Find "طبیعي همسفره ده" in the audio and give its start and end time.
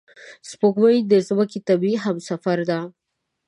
1.67-2.79